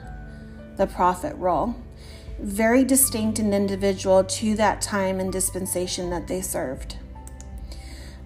[0.77, 1.75] the prophet role.
[2.39, 6.97] Very distinct and individual to that time and dispensation that they served.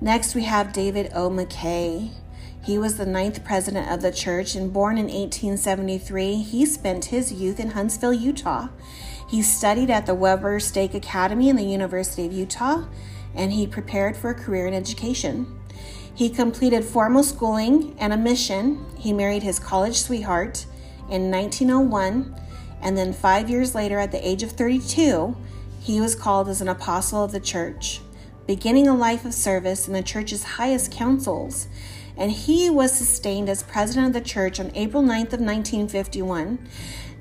[0.01, 1.31] Next, we have David O.
[1.31, 2.11] McKay.
[2.65, 6.37] He was the ninth president of the church and born in 1873.
[6.37, 8.69] He spent his youth in Huntsville, Utah.
[9.29, 12.85] He studied at the Weber Stake Academy in the University of Utah
[13.35, 15.59] and he prepared for a career in education.
[16.15, 18.85] He completed formal schooling and a mission.
[18.97, 20.67] He married his college sweetheart
[21.11, 22.35] in 1901,
[22.81, 25.37] and then five years later, at the age of 32,
[25.81, 28.01] he was called as an apostle of the church,
[28.47, 31.67] beginning a life of service in the church's highest councils.
[32.17, 36.59] And he was sustained as president of the church on April 9th of 1951.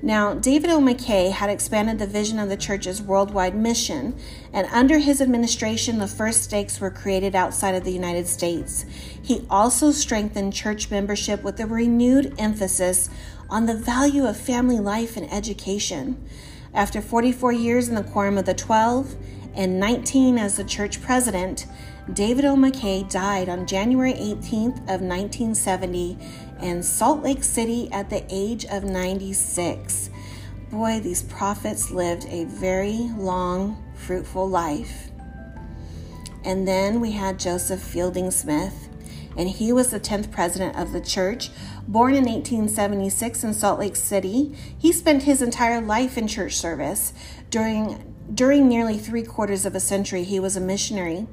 [0.02, 0.80] Now, David O.
[0.80, 4.14] McKay had expanded the vision of the church's worldwide mission,
[4.52, 8.84] and under his administration, the first stakes were created outside of the United States.
[9.22, 13.08] He also strengthened church membership with a renewed emphasis
[13.48, 16.22] on the value of family life and education.
[16.74, 19.16] After 44 years in the Quorum of the Twelve
[19.54, 21.66] and 19 as the church president,
[22.12, 22.54] David O.
[22.54, 26.18] McKay died on January 18th of 1970
[26.60, 30.10] in Salt Lake City at the age of 96.
[30.70, 35.10] Boy, these prophets lived a very long, fruitful life.
[36.44, 38.90] And then we had Joseph Fielding Smith,
[39.34, 41.48] and he was the 10th president of the church.
[41.88, 47.14] Born in 1876 in Salt Lake City, he spent his entire life in church service.
[47.48, 51.26] During during nearly three quarters of a century, he was a missionary,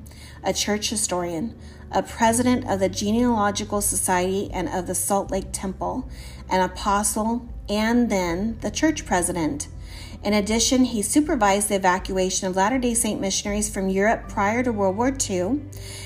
[0.43, 1.55] a church historian,
[1.91, 6.09] a president of the Genealogical Society and of the Salt Lake Temple,
[6.49, 9.67] an apostle, and then the church president.
[10.23, 14.71] In addition, he supervised the evacuation of Latter day Saint missionaries from Europe prior to
[14.71, 15.61] World War II.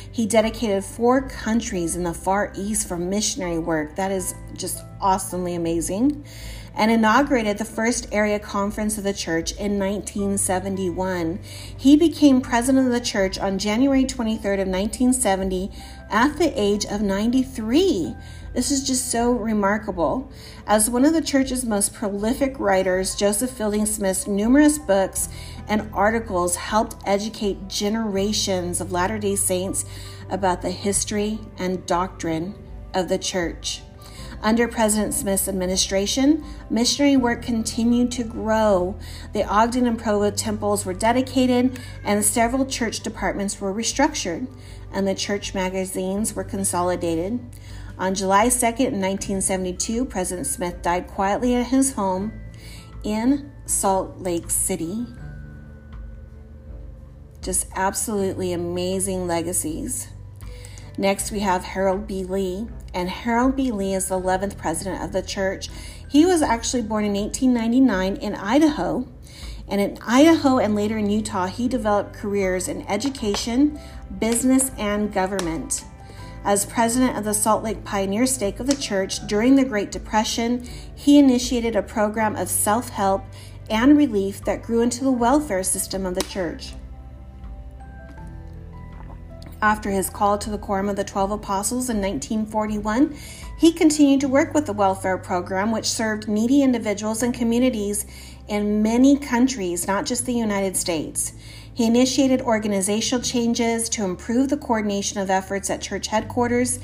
[0.09, 3.97] He dedicated four countries in the Far East for missionary work.
[3.97, 6.23] That is just awesomely amazing.
[6.77, 11.39] And inaugurated the first area conference of the church in 1971.
[11.77, 15.71] He became president of the church on January 23rd of 1970
[16.09, 18.15] at the age of 93.
[18.53, 20.31] This is just so remarkable.
[20.65, 25.27] As one of the church's most prolific writers, Joseph Fielding Smith's numerous books
[25.67, 29.85] and articles helped educate generations of Latter day Saints
[30.29, 32.55] about the history and doctrine
[32.93, 33.81] of the church.
[34.45, 38.95] Under President Smith's administration, missionary work continued to grow.
[39.33, 44.47] The Ogden and Provo temples were dedicated, and several church departments were restructured,
[44.93, 47.39] and the church magazines were consolidated.
[47.97, 52.31] On July 2nd, 1972, President Smith died quietly at his home
[53.03, 55.07] in Salt Lake City.
[57.41, 60.09] Just absolutely amazing legacies.
[60.97, 62.23] Next, we have Harold B.
[62.23, 63.69] Lee, and Harold B.
[63.71, 65.69] Lee is the 11th president of the church.
[66.07, 69.05] He was actually born in 1899 in Idaho.
[69.67, 73.77] And in Idaho and later in Utah, he developed careers in education,
[74.19, 75.83] business, and government.
[76.45, 80.63] As president of the Salt Lake Pioneer Stake of the Church during the Great Depression,
[80.93, 83.23] he initiated a program of self help
[83.69, 86.73] and relief that grew into the welfare system of the church.
[89.65, 93.17] After his call to the Quorum of the Twelve Apostles in 1941,
[93.57, 98.05] he continued to work with the welfare program, which served needy individuals and communities
[98.47, 101.33] in many countries, not just the United States.
[101.73, 106.77] He initiated organizational changes to improve the coordination of efforts at church headquarters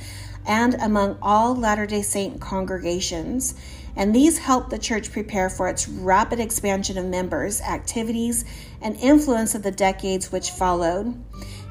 [0.48, 3.54] and among all Latter day Saint congregations.
[3.96, 8.44] And these helped the church prepare for its rapid expansion of members, activities,
[8.82, 11.14] and influence of the decades which followed.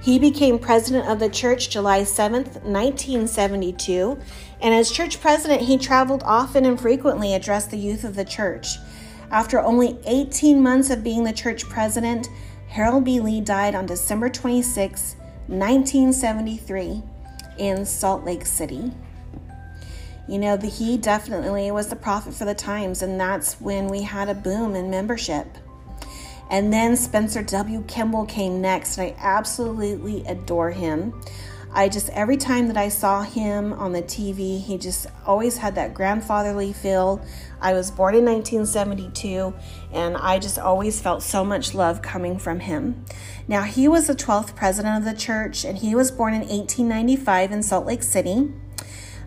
[0.02, 4.18] He became president of the church July 7th, 1972,
[4.62, 8.76] and as church president, he traveled often and frequently addressed the youth of the church.
[9.30, 12.28] After only 18 months of being the church president,
[12.68, 13.20] Harold B.
[13.20, 15.16] Lee died on December 26,
[15.48, 17.02] 1973,
[17.58, 18.90] in Salt Lake City.
[20.26, 24.02] You know, the, he definitely was the prophet for the times, and that's when we
[24.02, 25.46] had a boom in membership.
[26.50, 27.84] And then Spencer W.
[27.86, 31.14] Kimball came next, and I absolutely adore him.
[31.72, 35.76] I just, every time that I saw him on the TV, he just always had
[35.76, 37.24] that grandfatherly feel.
[37.60, 39.54] I was born in 1972,
[39.92, 43.04] and I just always felt so much love coming from him.
[43.46, 47.52] Now, he was the 12th president of the church, and he was born in 1895
[47.52, 48.52] in Salt Lake City.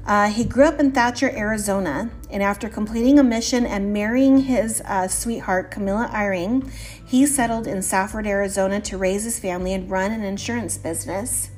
[0.05, 4.81] Uh, he grew up in Thatcher, Arizona, and after completing a mission and marrying his
[4.81, 6.69] uh, sweetheart, Camilla Eyring,
[7.05, 11.51] he settled in Safford, Arizona to raise his family and run an insurance business.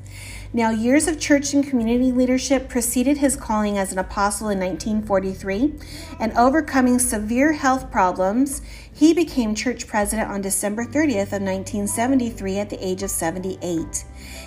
[0.54, 5.74] Now, years of church and community leadership preceded his calling as an apostle in 1943,
[6.20, 8.62] and overcoming severe health problems,
[8.96, 14.06] he became church president on December 30th of 1973 at the age of 78.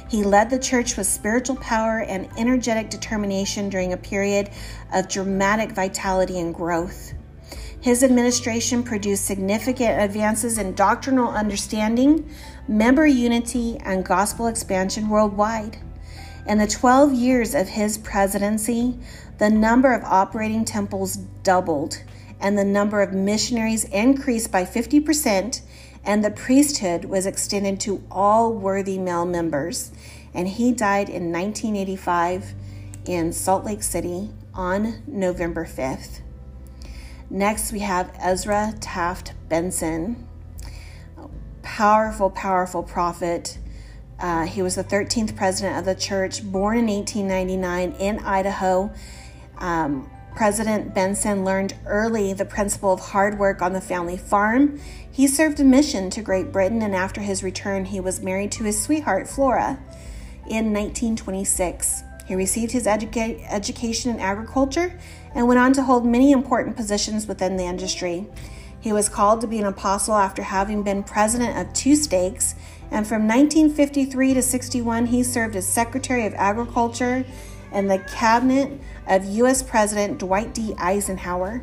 [0.08, 4.48] He led the church with spiritual power and energetic determination during a period
[4.90, 7.12] of dramatic vitality and growth.
[7.82, 12.30] His administration produced significant advances in doctrinal understanding,
[12.66, 15.76] member unity, and gospel expansion worldwide.
[16.46, 18.98] In the 12 years of his presidency,
[19.36, 22.02] the number of operating temples doubled,
[22.40, 25.60] and the number of missionaries increased by 50%,
[26.04, 29.90] and the priesthood was extended to all worthy male members.
[30.32, 32.54] And he died in 1985
[33.06, 36.20] in Salt Lake City on November 5th.
[37.30, 40.26] Next, we have Ezra Taft Benson,
[41.62, 43.58] powerful, powerful prophet
[44.20, 48.92] uh, he was the 13th president of the church, born in 1899 in Idaho.
[49.58, 54.78] Um, president Benson learned early the principle of hard work on the family farm.
[55.10, 58.62] He served a mission to Great Britain, and after his return, he was married to
[58.62, 59.80] his sweetheart, Flora,
[60.46, 62.04] in 1926.
[62.24, 64.96] He received his educa- education in agriculture
[65.34, 68.24] and went on to hold many important positions within the industry.
[68.78, 72.54] He was called to be an apostle after having been president of two stakes
[72.90, 77.26] and from 1953 to 61, he served as Secretary of Agriculture
[77.72, 79.62] in the cabinet of U.S.
[79.62, 80.74] President Dwight D.
[80.78, 81.62] Eisenhower.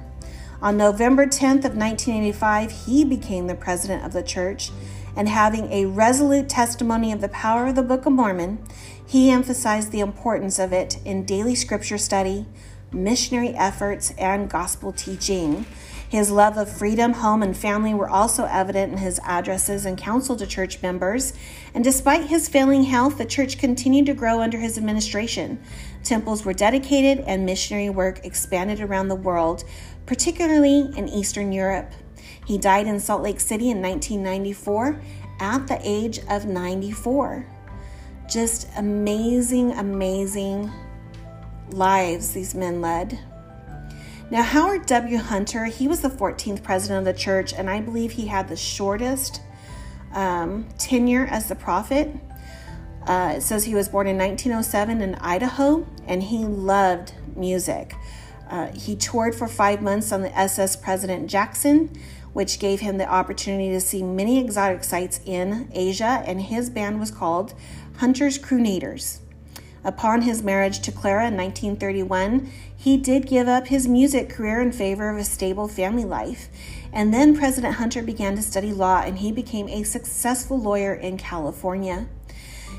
[0.61, 4.71] On November 10th of 1985, he became the president of the church,
[5.15, 8.59] and having a resolute testimony of the power of the Book of Mormon,
[9.05, 12.45] he emphasized the importance of it in daily scripture study,
[12.91, 15.65] missionary efforts, and gospel teaching.
[16.07, 20.35] His love of freedom, home, and family were also evident in his addresses and counsel
[20.37, 21.33] to church members.
[21.73, 25.61] And despite his failing health, the church continued to grow under his administration.
[26.05, 29.63] Temples were dedicated and missionary work expanded around the world,
[30.05, 31.91] particularly in Eastern Europe.
[32.45, 35.01] He died in Salt Lake City in 1994
[35.39, 37.45] at the age of 94.
[38.29, 40.71] Just amazing, amazing
[41.71, 43.19] lives these men led.
[44.31, 45.17] Now, Howard W.
[45.17, 48.55] Hunter, he was the 14th president of the church, and I believe he had the
[48.55, 49.41] shortest
[50.13, 52.15] um, tenure as the prophet.
[53.05, 57.95] Uh, it says he was born in 1907 in Idaho, and he loved music.
[58.49, 61.91] Uh, he toured for five months on the SS President Jackson,
[62.33, 66.99] which gave him the opportunity to see many exotic sights in Asia, and his band
[66.99, 67.53] was called
[67.97, 69.19] Hunter's Croonaders.
[69.83, 74.71] Upon his marriage to Clara in 1931, he did give up his music career in
[74.71, 76.49] favor of a stable family life.
[76.91, 81.17] And then President Hunter began to study law and he became a successful lawyer in
[81.17, 82.07] California.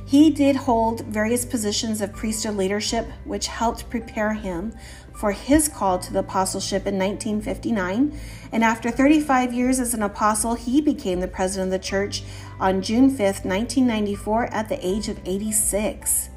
[0.06, 4.72] He did hold various positions of priesthood leadership, which helped prepare him
[5.12, 8.18] for his call to the apostleship in 1959.
[8.52, 12.22] And after 35 years as an apostle, he became the president of the church
[12.60, 16.30] on June 5th, 1994, at the age of 86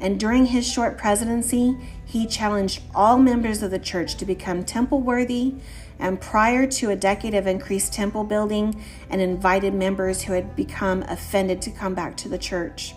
[0.00, 5.00] and during his short presidency, he challenged all members of the church to become temple
[5.00, 5.54] worthy.
[5.98, 11.02] And prior to a decade of increased temple building, and invited members who had become
[11.04, 12.94] offended to come back to the church.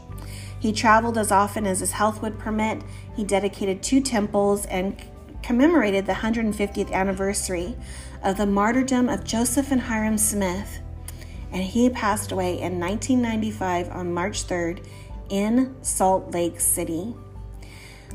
[0.60, 2.82] He traveled as often as his health would permit.
[3.16, 5.02] He dedicated two temples and
[5.44, 7.76] commemorated the 150th anniversary
[8.24, 10.80] of the martyrdom of Joseph and Hyrum Smith.
[11.52, 14.86] And he passed away in 1995 on March 3rd
[15.30, 17.16] in Salt Lake City.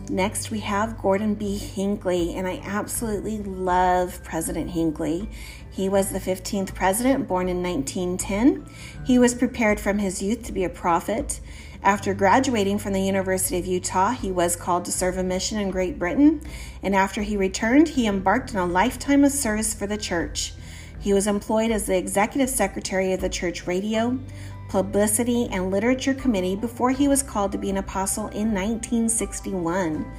[0.08, 1.56] Next, we have Gordon B.
[1.56, 5.28] Hinckley, and I absolutely love President Hinckley.
[5.70, 8.66] He was the 15th president, born in 1910.
[9.06, 11.40] He was prepared from his youth to be a prophet.
[11.84, 15.72] After graduating from the University of Utah, he was called to serve a mission in
[15.72, 16.40] Great Britain,
[16.80, 20.54] and after he returned, he embarked on a lifetime of service for the church.
[21.00, 24.20] He was employed as the executive secretary of the church radio,
[24.68, 30.10] Publicity and Literature Committee before he was called to be an apostle in 1961.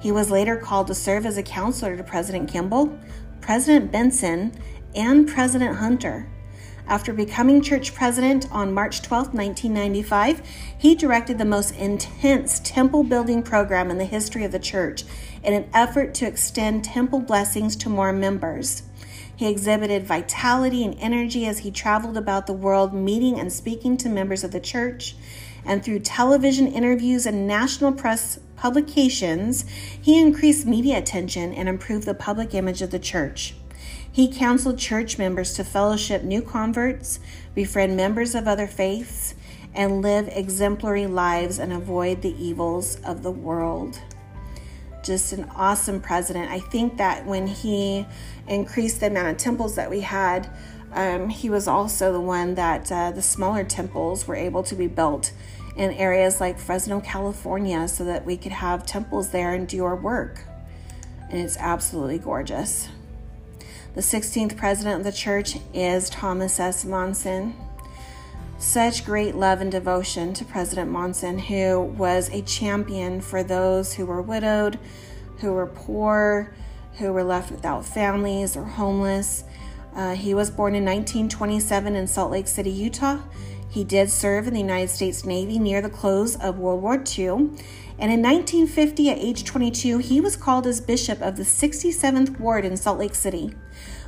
[0.00, 2.98] He was later called to serve as a counselor to President Kimball,
[3.40, 4.52] President Benson,
[4.96, 6.28] and President Hunter.
[6.86, 10.42] After becoming church president on March 12, 1995,
[10.76, 15.04] he directed the most intense temple building program in the history of the church
[15.44, 18.82] in an effort to extend temple blessings to more members.
[19.34, 24.08] He exhibited vitality and energy as he traveled about the world, meeting and speaking to
[24.08, 25.16] members of the church.
[25.64, 29.64] And through television interviews and national press publications,
[30.00, 33.54] he increased media attention and improved the public image of the church.
[34.12, 37.18] He counseled church members to fellowship new converts,
[37.54, 39.34] befriend members of other faiths,
[39.74, 43.98] and live exemplary lives and avoid the evils of the world
[45.02, 46.50] just an awesome president.
[46.50, 48.06] I think that when he
[48.48, 50.50] increased the amount of temples that we had,
[50.92, 54.86] um, he was also the one that uh, the smaller temples were able to be
[54.86, 55.32] built
[55.76, 59.96] in areas like Fresno, California, so that we could have temples there and do our
[59.96, 60.44] work.
[61.30, 62.88] And it's absolutely gorgeous.
[63.94, 66.84] The 16th president of the church is Thomas S.
[66.84, 67.54] Monson
[68.62, 74.06] such great love and devotion to President Monson, who was a champion for those who
[74.06, 74.78] were widowed,
[75.38, 76.54] who were poor,
[76.98, 79.42] who were left without families or homeless.
[79.96, 83.18] Uh, he was born in 1927 in Salt Lake City, Utah.
[83.72, 87.48] He did serve in the United States Navy near the close of World War II.
[87.98, 92.66] And in 1950, at age 22, he was called as bishop of the 67th Ward
[92.66, 93.54] in Salt Lake City.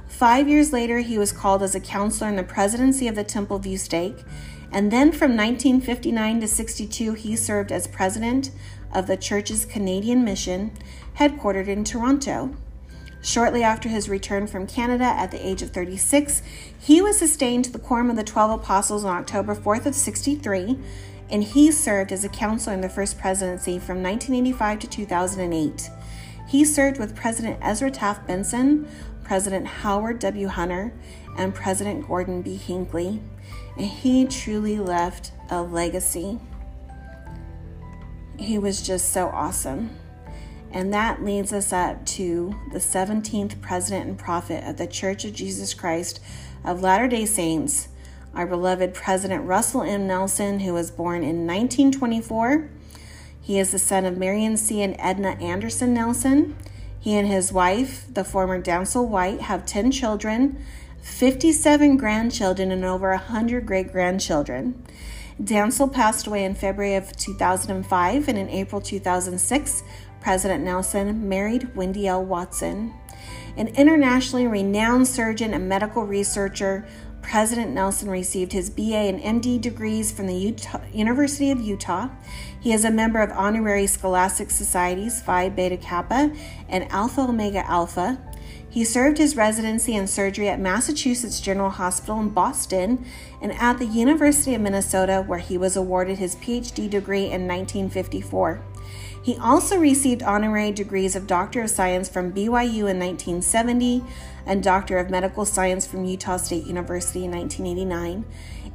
[0.06, 3.58] Five years later, he was called as a counselor in the presidency of the Temple
[3.58, 4.22] View Stake.
[4.70, 8.50] And then from 1959 to 62, he served as president
[8.92, 10.72] of the church's Canadian mission,
[11.16, 12.54] headquartered in Toronto.
[13.24, 16.42] Shortly after his return from Canada at the age of 36,
[16.78, 20.78] he was sustained to the Quorum of the Twelve Apostles on October 4th of 63,
[21.30, 25.90] and he served as a counselor in the First Presidency from 1985 to 2008.
[26.46, 28.86] He served with President Ezra Taft Benson
[29.24, 30.46] President Howard W.
[30.46, 30.92] Hunter,
[31.36, 32.54] and President Gordon B.
[32.54, 33.20] Hinckley,
[33.76, 36.38] and he truly left a legacy.
[38.38, 39.90] He was just so awesome.
[40.74, 45.32] And that leads us up to the 17th president and prophet of the Church of
[45.32, 46.18] Jesus Christ
[46.64, 47.86] of Latter day Saints,
[48.34, 50.08] our beloved President Russell M.
[50.08, 52.68] Nelson, who was born in 1924.
[53.40, 54.82] He is the son of Marion C.
[54.82, 56.56] and Edna Anderson Nelson.
[56.98, 60.60] He and his wife, the former Dantzel White, have 10 children,
[61.02, 64.82] 57 grandchildren, and over 100 great grandchildren.
[65.42, 69.82] Dantzel passed away in February of 2005, and in April 2006,
[70.24, 72.24] President Nelson married Wendy L.
[72.24, 72.94] Watson.
[73.58, 76.86] An internationally renowned surgeon and medical researcher,
[77.20, 82.08] President Nelson received his BA and MD degrees from the Utah, University of Utah.
[82.58, 86.32] He is a member of honorary scholastic societies Phi Beta Kappa
[86.70, 88.18] and Alpha Omega Alpha.
[88.66, 93.04] He served his residency in surgery at Massachusetts General Hospital in Boston
[93.42, 98.62] and at the University of Minnesota, where he was awarded his PhD degree in 1954.
[99.24, 104.04] He also received honorary degrees of Doctor of Science from BYU in 1970
[104.44, 108.26] and Doctor of Medical Science from Utah State University in 1989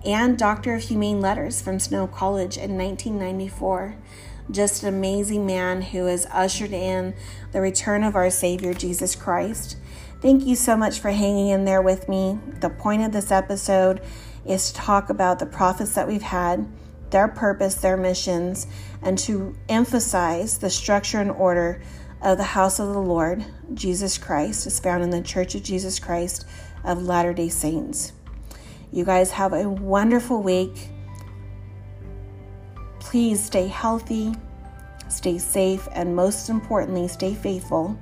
[0.04, 3.96] and Doctor of Humane Letters from Snow College in 1994.
[4.50, 7.14] Just an amazing man who has ushered in
[7.52, 9.78] the return of our Savior Jesus Christ.
[10.20, 12.40] Thank you so much for hanging in there with me.
[12.60, 14.02] The point of this episode
[14.48, 16.68] is to talk about the prophets that we've had
[17.10, 18.68] their purpose, their missions,
[19.02, 21.82] and to emphasize the structure and order
[22.22, 26.00] of the house of the Lord, Jesus Christ, is found in the Church of Jesus
[26.00, 26.46] Christ
[26.84, 28.14] of Latter day Saints.
[28.92, 30.90] You guys have a wonderful week.
[33.00, 34.34] Please stay healthy,
[35.08, 37.98] stay safe, and most importantly, stay faithful.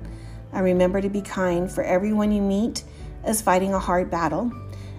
[0.52, 2.84] And remember to be kind, for everyone you meet
[3.26, 4.50] is fighting a hard battle.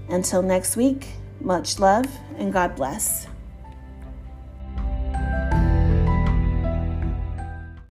[0.09, 1.07] Until next week,
[1.41, 2.05] much love
[2.37, 3.28] and God bless.